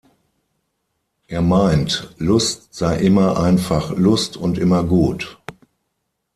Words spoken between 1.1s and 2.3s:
Er meint,